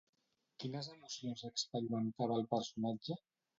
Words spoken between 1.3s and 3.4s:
experimentava el personatge?